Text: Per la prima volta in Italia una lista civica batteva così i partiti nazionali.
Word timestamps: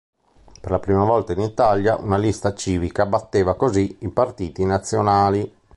Per 0.59 0.71
la 0.71 0.79
prima 0.79 1.03
volta 1.03 1.33
in 1.33 1.41
Italia 1.41 1.95
una 1.95 2.17
lista 2.17 2.55
civica 2.55 3.05
batteva 3.05 3.53
così 3.55 3.97
i 3.99 4.09
partiti 4.09 4.65
nazionali. 4.65 5.55